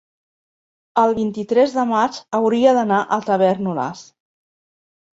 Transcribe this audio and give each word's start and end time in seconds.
el 1.01 1.13
vint-i-tres 1.17 1.77
de 1.77 1.85
maig 1.91 2.19
hauria 2.41 2.75
d'anar 2.81 3.05
a 3.05 3.23
Tavèrnoles. 3.31 4.07